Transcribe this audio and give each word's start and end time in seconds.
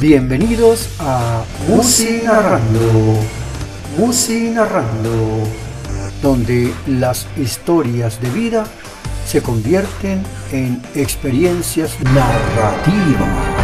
Bienvenidos 0.00 0.88
a 0.98 1.44
Musi 1.68 2.22
Narrando, 2.24 3.18
Musi 3.98 4.48
Narrando, 4.48 5.46
donde 6.22 6.72
las 6.86 7.26
historias 7.36 8.18
de 8.22 8.30
vida 8.30 8.64
se 9.26 9.42
convierten 9.42 10.22
en 10.52 10.80
experiencias 10.94 12.00
narrativas. 12.14 13.59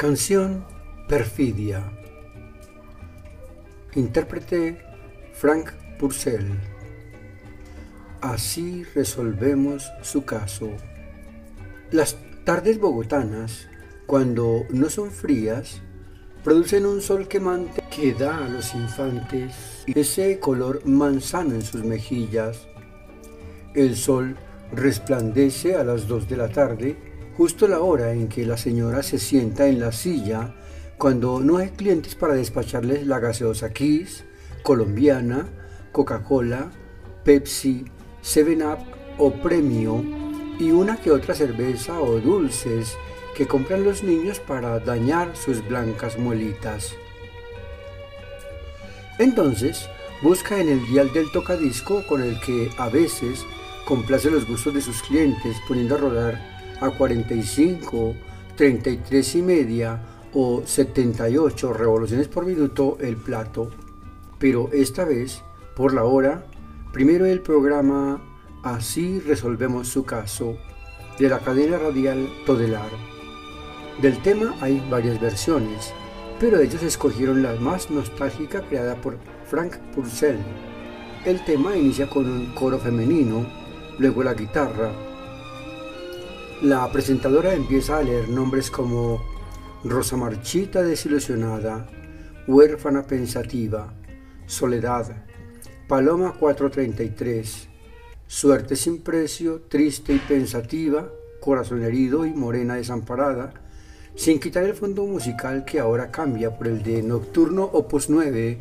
Canción 0.00 0.64
Perfidia. 1.08 1.92
Intérprete 3.94 4.78
Frank 5.34 5.72
Purcell. 5.98 6.58
Así 8.22 8.84
resolvemos 8.94 9.92
su 10.00 10.24
caso. 10.24 10.70
Las 11.90 12.16
tardes 12.44 12.80
bogotanas, 12.80 13.68
cuando 14.06 14.64
no 14.70 14.88
son 14.88 15.10
frías, 15.10 15.82
producen 16.44 16.86
un 16.86 17.02
sol 17.02 17.28
quemante 17.28 17.82
que 17.94 18.14
da 18.14 18.46
a 18.46 18.48
los 18.48 18.74
infantes 18.74 19.84
ese 19.86 20.40
color 20.40 20.80
manzano 20.86 21.54
en 21.54 21.62
sus 21.62 21.84
mejillas. 21.84 22.68
El 23.74 23.96
sol 23.96 24.38
resplandece 24.72 25.76
a 25.76 25.84
las 25.84 26.08
dos 26.08 26.26
de 26.26 26.38
la 26.38 26.48
tarde 26.48 27.09
justo 27.40 27.66
la 27.66 27.80
hora 27.80 28.12
en 28.12 28.28
que 28.28 28.44
la 28.44 28.58
señora 28.58 29.02
se 29.02 29.18
sienta 29.18 29.66
en 29.66 29.80
la 29.80 29.92
silla 29.92 30.52
cuando 30.98 31.40
no 31.40 31.56
hay 31.56 31.70
clientes 31.70 32.14
para 32.14 32.34
despacharles 32.34 33.06
la 33.06 33.18
gaseosa 33.18 33.72
Kiss, 33.72 34.24
colombiana, 34.62 35.48
Coca-Cola, 35.90 36.70
Pepsi, 37.24 37.86
7-Up 38.22 38.80
o 39.16 39.32
Premio 39.32 40.04
y 40.58 40.70
una 40.70 40.98
que 40.98 41.10
otra 41.10 41.34
cerveza 41.34 41.98
o 41.98 42.20
dulces 42.20 42.98
que 43.34 43.46
compran 43.46 43.84
los 43.84 44.02
niños 44.02 44.38
para 44.38 44.78
dañar 44.78 45.34
sus 45.34 45.66
blancas 45.66 46.18
muelitas. 46.18 46.92
Entonces, 49.18 49.88
busca 50.20 50.60
en 50.60 50.68
el 50.68 50.86
dial 50.88 51.10
del 51.14 51.32
tocadisco 51.32 52.06
con 52.06 52.20
el 52.20 52.38
que 52.40 52.70
a 52.76 52.90
veces 52.90 53.46
complace 53.86 54.30
los 54.30 54.46
gustos 54.46 54.74
de 54.74 54.82
sus 54.82 55.02
clientes 55.02 55.56
poniendo 55.66 55.94
a 55.94 55.98
rodar 55.98 56.59
a 56.80 56.90
45, 56.90 58.14
33 58.56 59.34
y 59.34 59.42
media 59.42 60.02
o 60.32 60.62
78 60.64 61.72
revoluciones 61.72 62.28
por 62.28 62.46
minuto 62.46 62.96
el 63.00 63.16
plato. 63.16 63.70
Pero 64.38 64.70
esta 64.72 65.04
vez, 65.04 65.42
por 65.76 65.92
la 65.92 66.04
hora, 66.04 66.46
primero 66.92 67.26
el 67.26 67.40
programa 67.40 68.20
Así 68.62 69.20
resolvemos 69.20 69.88
su 69.88 70.04
caso 70.04 70.58
de 71.18 71.30
la 71.30 71.38
cadena 71.38 71.78
radial 71.78 72.28
Todelar. 72.44 72.90
Del 74.02 74.20
tema 74.20 74.54
hay 74.60 74.86
varias 74.90 75.18
versiones, 75.18 75.94
pero 76.38 76.58
ellos 76.60 76.82
escogieron 76.82 77.42
la 77.42 77.54
más 77.54 77.90
nostálgica 77.90 78.60
creada 78.60 78.96
por 78.96 79.16
Frank 79.46 79.76
Purcell. 79.94 80.36
El 81.24 81.42
tema 81.46 81.74
inicia 81.74 82.06
con 82.06 82.30
un 82.30 82.52
coro 82.54 82.78
femenino, 82.78 83.46
luego 83.98 84.22
la 84.22 84.34
guitarra, 84.34 84.92
la 86.62 86.92
presentadora 86.92 87.54
empieza 87.54 87.96
a 87.96 88.02
leer 88.02 88.28
nombres 88.28 88.70
como 88.70 89.22
Rosa 89.82 90.16
Marchita 90.18 90.82
desilusionada, 90.82 91.88
Huérfana 92.46 93.06
pensativa, 93.06 93.94
Soledad, 94.46 95.24
Paloma 95.88 96.34
433, 96.38 97.68
Suerte 98.26 98.76
sin 98.76 99.00
precio, 99.00 99.62
triste 99.68 100.12
y 100.12 100.18
pensativa, 100.18 101.10
Corazón 101.40 101.82
herido 101.82 102.26
y 102.26 102.34
morena 102.34 102.74
desamparada, 102.74 103.54
sin 104.14 104.38
quitar 104.38 104.64
el 104.64 104.74
fondo 104.74 105.06
musical 105.06 105.64
que 105.64 105.80
ahora 105.80 106.10
cambia 106.10 106.56
por 106.58 106.68
el 106.68 106.82
de 106.82 107.02
Nocturno 107.02 107.64
Opus 107.64 108.10
9, 108.10 108.58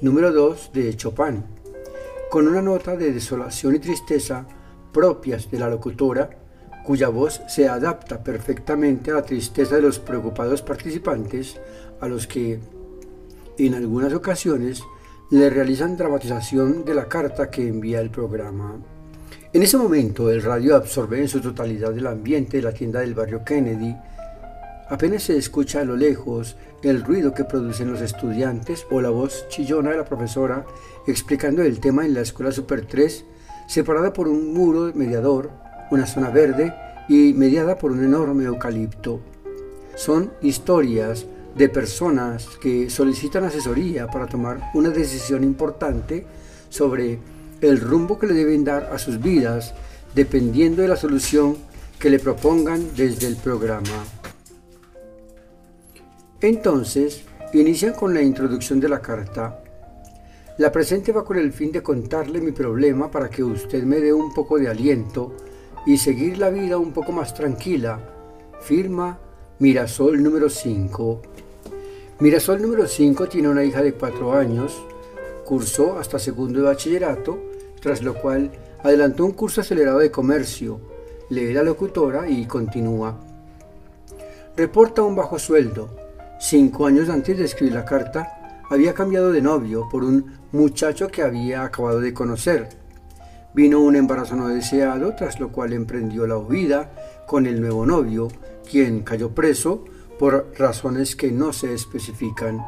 número 0.00 0.32
2 0.32 0.70
de 0.72 0.96
Chopin, 0.96 1.42
con 2.30 2.46
una 2.46 2.62
nota 2.62 2.96
de 2.96 3.12
desolación 3.12 3.74
y 3.74 3.80
tristeza 3.80 4.46
propias 4.92 5.50
de 5.50 5.58
la 5.58 5.68
locutora 5.68 6.41
cuya 6.84 7.08
voz 7.08 7.42
se 7.48 7.68
adapta 7.68 8.22
perfectamente 8.22 9.10
a 9.10 9.14
la 9.14 9.22
tristeza 9.22 9.76
de 9.76 9.82
los 9.82 9.98
preocupados 9.98 10.62
participantes, 10.62 11.60
a 12.00 12.08
los 12.08 12.26
que, 12.26 12.58
en 13.58 13.74
algunas 13.74 14.12
ocasiones, 14.12 14.82
le 15.30 15.48
realizan 15.48 15.96
dramatización 15.96 16.84
de 16.84 16.94
la 16.94 17.08
carta 17.08 17.50
que 17.50 17.66
envía 17.66 18.00
el 18.00 18.10
programa. 18.10 18.80
En 19.52 19.62
ese 19.62 19.76
momento, 19.76 20.30
el 20.30 20.42
radio 20.42 20.76
absorbe 20.76 21.20
en 21.20 21.28
su 21.28 21.40
totalidad 21.40 21.96
el 21.96 22.06
ambiente 22.06 22.56
de 22.56 22.62
la 22.62 22.72
tienda 22.72 23.00
del 23.00 23.14
barrio 23.14 23.44
Kennedy. 23.44 23.96
Apenas 24.88 25.24
se 25.24 25.36
escucha 25.36 25.80
a 25.80 25.84
lo 25.84 25.96
lejos 25.96 26.56
el 26.82 27.02
ruido 27.04 27.32
que 27.32 27.44
producen 27.44 27.90
los 27.90 28.00
estudiantes 28.00 28.86
o 28.90 29.00
la 29.00 29.10
voz 29.10 29.46
chillona 29.48 29.90
de 29.90 29.98
la 29.98 30.04
profesora 30.04 30.66
explicando 31.06 31.62
el 31.62 31.80
tema 31.80 32.04
en 32.04 32.14
la 32.14 32.22
escuela 32.22 32.50
Super 32.50 32.86
3, 32.86 33.24
separada 33.68 34.12
por 34.12 34.28
un 34.28 34.52
muro 34.52 34.90
mediador 34.94 35.50
una 35.92 36.06
zona 36.06 36.30
verde 36.30 36.74
y 37.06 37.34
mediada 37.34 37.76
por 37.76 37.92
un 37.92 38.02
enorme 38.02 38.44
eucalipto. 38.44 39.20
Son 39.94 40.32
historias 40.40 41.26
de 41.54 41.68
personas 41.68 42.48
que 42.62 42.88
solicitan 42.88 43.44
asesoría 43.44 44.06
para 44.06 44.26
tomar 44.26 44.70
una 44.72 44.88
decisión 44.88 45.44
importante 45.44 46.24
sobre 46.70 47.18
el 47.60 47.78
rumbo 47.78 48.18
que 48.18 48.26
le 48.26 48.32
deben 48.32 48.64
dar 48.64 48.88
a 48.90 48.98
sus 48.98 49.20
vidas 49.20 49.74
dependiendo 50.14 50.80
de 50.80 50.88
la 50.88 50.96
solución 50.96 51.58
que 51.98 52.08
le 52.08 52.18
propongan 52.18 52.96
desde 52.96 53.26
el 53.26 53.36
programa. 53.36 54.04
Entonces, 56.40 57.22
inician 57.52 57.92
con 57.92 58.14
la 58.14 58.22
introducción 58.22 58.80
de 58.80 58.88
la 58.88 59.02
carta. 59.02 59.62
La 60.56 60.72
presente 60.72 61.12
va 61.12 61.22
con 61.22 61.36
el 61.36 61.52
fin 61.52 61.70
de 61.70 61.82
contarle 61.82 62.40
mi 62.40 62.52
problema 62.52 63.10
para 63.10 63.28
que 63.28 63.44
usted 63.44 63.84
me 63.84 64.00
dé 64.00 64.12
un 64.12 64.32
poco 64.32 64.58
de 64.58 64.68
aliento 64.68 65.36
y 65.84 65.98
seguir 65.98 66.38
la 66.38 66.50
vida 66.50 66.78
un 66.78 66.92
poco 66.92 67.12
más 67.12 67.34
tranquila, 67.34 67.98
firma 68.60 69.18
Mirasol 69.58 70.22
número 70.22 70.48
5. 70.48 71.22
Mirasol 72.20 72.62
número 72.62 72.86
5 72.86 73.28
tiene 73.28 73.48
una 73.48 73.64
hija 73.64 73.82
de 73.82 73.94
4 73.94 74.32
años, 74.32 74.80
cursó 75.44 75.98
hasta 75.98 76.18
segundo 76.18 76.60
de 76.60 76.66
bachillerato, 76.66 77.38
tras 77.80 78.02
lo 78.02 78.14
cual 78.14 78.50
adelantó 78.82 79.24
un 79.24 79.32
curso 79.32 79.60
acelerado 79.60 79.98
de 79.98 80.10
comercio, 80.10 80.80
lee 81.30 81.52
la 81.52 81.62
locutora 81.62 82.28
y 82.28 82.46
continúa. 82.46 83.18
Reporta 84.56 85.02
un 85.02 85.16
bajo 85.16 85.38
sueldo. 85.38 85.90
Cinco 86.38 86.86
años 86.86 87.08
antes 87.08 87.38
de 87.38 87.44
escribir 87.44 87.74
la 87.74 87.84
carta, 87.84 88.60
había 88.68 88.94
cambiado 88.94 89.32
de 89.32 89.42
novio 89.42 89.88
por 89.90 90.04
un 90.04 90.38
muchacho 90.52 91.08
que 91.08 91.22
había 91.22 91.62
acabado 91.62 92.00
de 92.00 92.12
conocer 92.12 92.81
Vino 93.54 93.80
un 93.80 93.96
embarazo 93.96 94.34
no 94.34 94.48
deseado, 94.48 95.14
tras 95.14 95.38
lo 95.38 95.52
cual 95.52 95.72
emprendió 95.72 96.26
la 96.26 96.38
huida 96.38 96.90
con 97.26 97.46
el 97.46 97.60
nuevo 97.60 97.84
novio, 97.84 98.28
quien 98.68 99.02
cayó 99.02 99.34
preso 99.34 99.84
por 100.18 100.52
razones 100.56 101.16
que 101.16 101.32
no 101.32 101.52
se 101.52 101.74
especifican. 101.74 102.64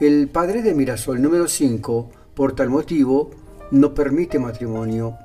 El 0.00 0.28
padre 0.28 0.62
de 0.62 0.74
Mirasol 0.74 1.22
número 1.22 1.46
5, 1.46 2.10
por 2.34 2.54
tal 2.54 2.68
motivo, 2.68 3.30
no 3.70 3.94
permite 3.94 4.38
matrimonio. 4.38 5.16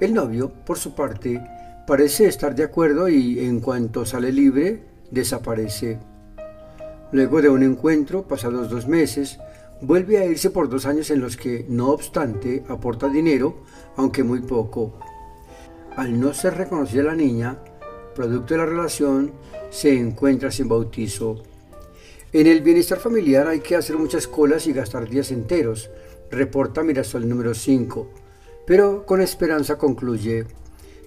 El 0.00 0.14
novio, 0.14 0.50
por 0.64 0.78
su 0.78 0.94
parte, 0.94 1.40
parece 1.86 2.26
estar 2.26 2.54
de 2.54 2.64
acuerdo 2.64 3.08
y 3.08 3.40
en 3.40 3.60
cuanto 3.60 4.06
sale 4.06 4.32
libre, 4.32 4.82
desaparece. 5.10 5.98
Luego 7.12 7.40
de 7.42 7.50
un 7.50 7.62
encuentro, 7.62 8.26
pasados 8.26 8.70
dos 8.70 8.88
meses, 8.88 9.38
Vuelve 9.80 10.18
a 10.18 10.24
irse 10.24 10.50
por 10.50 10.68
dos 10.68 10.86
años 10.86 11.10
en 11.10 11.20
los 11.20 11.36
que, 11.36 11.66
no 11.68 11.90
obstante, 11.90 12.64
aporta 12.68 13.08
dinero, 13.08 13.64
aunque 13.96 14.22
muy 14.22 14.40
poco. 14.40 14.98
Al 15.96 16.18
no 16.18 16.32
ser 16.32 16.56
reconocida 16.56 17.02
la 17.02 17.14
niña, 17.14 17.58
producto 18.14 18.54
de 18.54 18.58
la 18.58 18.66
relación, 18.66 19.32
se 19.70 19.96
encuentra 19.96 20.50
sin 20.50 20.68
bautizo. 20.68 21.42
En 22.32 22.46
el 22.46 22.62
bienestar 22.62 22.98
familiar 22.98 23.46
hay 23.46 23.60
que 23.60 23.76
hacer 23.76 23.96
muchas 23.96 24.26
colas 24.26 24.66
y 24.66 24.72
gastar 24.72 25.08
días 25.08 25.30
enteros, 25.30 25.90
reporta 26.30 26.82
Mirasol 26.82 27.28
número 27.28 27.54
5, 27.54 28.10
pero 28.66 29.04
con 29.06 29.20
esperanza 29.20 29.76
concluye. 29.76 30.46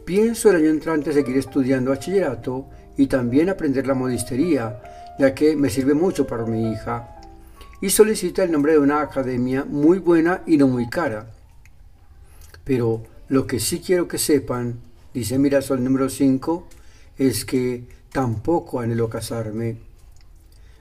Pienso 0.05 0.49
el 0.49 0.57
año 0.57 0.69
entrante 0.69 1.11
seguir 1.11 1.37
estudiando 1.37 1.91
bachillerato 1.91 2.67
y 2.95 3.07
también 3.07 3.49
aprender 3.49 3.87
la 3.87 3.93
modistería, 3.93 4.81
ya 5.19 5.33
que 5.33 5.55
me 5.55 5.69
sirve 5.69 5.93
mucho 5.93 6.25
para 6.25 6.45
mi 6.45 6.71
hija. 6.71 7.16
Y 7.81 7.89
solicita 7.89 8.43
el 8.43 8.51
nombre 8.51 8.73
de 8.73 8.79
una 8.79 9.01
academia 9.01 9.65
muy 9.65 9.99
buena 9.99 10.41
y 10.45 10.57
no 10.57 10.67
muy 10.67 10.89
cara. 10.89 11.31
Pero 12.63 13.03
lo 13.29 13.45
que 13.45 13.59
sí 13.59 13.79
quiero 13.79 14.07
que 14.07 14.17
sepan, 14.17 14.79
dice 15.13 15.37
Mirasol 15.37 15.83
número 15.83 16.09
5, 16.09 16.67
es 17.17 17.45
que 17.45 17.83
tampoco 18.11 18.79
anhelo 18.79 19.09
casarme. 19.09 19.77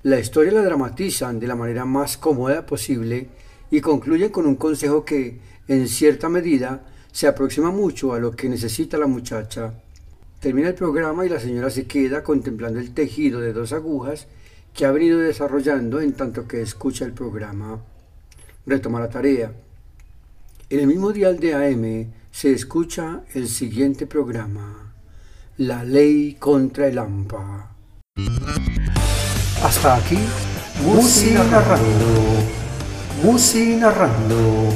La 0.02 0.18
historia 0.18 0.52
la 0.52 0.62
dramatizan 0.62 1.40
de 1.40 1.46
la 1.46 1.56
manera 1.56 1.84
más 1.84 2.16
cómoda 2.16 2.64
posible 2.64 3.28
y 3.70 3.80
concluyen 3.80 4.30
con 4.30 4.46
un 4.46 4.56
consejo 4.56 5.04
que, 5.04 5.38
en 5.68 5.88
cierta 5.88 6.28
medida, 6.28 6.86
se 7.12 7.26
aproxima 7.26 7.70
mucho 7.70 8.14
a 8.14 8.18
lo 8.18 8.30
que 8.30 8.48
necesita 8.48 8.98
la 8.98 9.06
muchacha. 9.06 9.74
Termina 10.40 10.68
el 10.68 10.74
programa 10.74 11.26
y 11.26 11.28
la 11.28 11.40
señora 11.40 11.70
se 11.70 11.86
queda 11.86 12.22
contemplando 12.22 12.78
el 12.78 12.94
tejido 12.94 13.40
de 13.40 13.52
dos 13.52 13.72
agujas 13.72 14.28
que 14.76 14.84
ha 14.84 14.92
venido 14.92 15.18
desarrollando 15.20 16.00
en 16.00 16.12
tanto 16.12 16.46
que 16.46 16.60
escucha 16.60 17.06
el 17.06 17.12
programa. 17.12 17.80
Retoma 18.66 19.00
la 19.00 19.08
tarea. 19.08 19.50
En 20.68 20.80
el 20.80 20.86
mismo 20.86 21.12
dial 21.12 21.40
de 21.40 21.54
AM 21.54 22.12
se 22.30 22.52
escucha 22.52 23.22
el 23.32 23.48
siguiente 23.48 24.06
programa, 24.06 24.92
La 25.56 25.82
ley 25.82 26.36
contra 26.38 26.88
el 26.88 26.98
AMPA. 26.98 27.70
Hasta 29.62 29.96
aquí, 29.96 30.18
Musi 30.84 31.30
narrando, 31.30 32.22
Musi 33.22 33.76
narrando, 33.76 34.74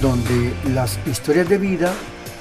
donde 0.00 0.54
las 0.72 0.98
historias 1.06 1.48
de 1.50 1.58
vida 1.58 1.92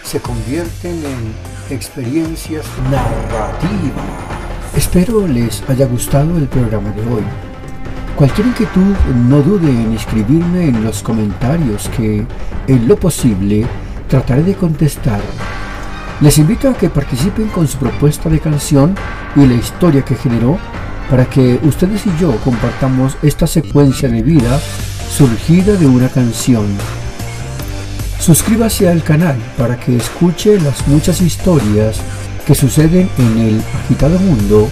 se 0.04 0.22
convierten 0.22 1.04
en 1.06 1.76
experiencias 1.76 2.66
narrativas. 2.90 4.41
Espero 4.76 5.28
les 5.28 5.62
haya 5.68 5.86
gustado 5.86 6.38
el 6.38 6.48
programa 6.48 6.92
de 6.92 7.02
hoy. 7.02 7.24
Cualquier 8.16 8.48
inquietud 8.48 8.96
no 9.28 9.42
dude 9.42 9.70
en 9.70 9.94
escribirme 9.94 10.70
en 10.70 10.84
los 10.84 11.04
comentarios 11.04 11.90
que, 11.90 12.26
en 12.68 12.88
lo 12.88 12.96
posible, 12.96 13.66
trataré 14.08 14.44
de 14.44 14.56
contestar. 14.56 15.20
Les 16.22 16.38
invito 16.38 16.70
a 16.70 16.74
que 16.74 16.90
participen 16.90 17.48
con 17.50 17.68
su 17.68 17.80
propuesta 17.80 18.30
de 18.30 18.40
canción 18.40 18.96
y 19.36 19.46
la 19.46 19.56
historia 19.56 20.06
que 20.06 20.16
generó 20.16 20.58
para 21.10 21.26
que 21.26 21.60
ustedes 21.64 22.06
y 22.06 22.12
yo 22.18 22.34
compartamos 22.38 23.18
esta 23.24 23.48
secuencia 23.48 24.08
de 24.08 24.22
vida 24.22 24.58
surgida 25.10 25.76
de 25.76 25.86
una 25.86 26.08
canción. 26.08 26.66
Suscríbase 28.20 28.88
al 28.88 29.04
canal 29.04 29.36
para 29.58 29.78
que 29.78 29.98
escuche 29.98 30.62
las 30.62 30.88
muchas 30.88 31.22
historias 31.22 32.00
que 32.52 32.56
suceden 32.56 33.10
en 33.18 33.38
el 33.38 33.64
agitado 33.82 34.20
mundo 34.20 34.70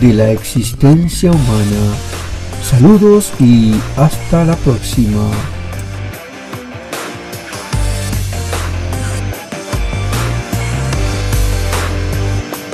de 0.00 0.14
la 0.14 0.30
existencia 0.30 1.30
humana. 1.30 1.94
Saludos 2.62 3.34
y 3.38 3.74
hasta 3.98 4.46
la 4.46 4.56
próxima. 4.56 5.57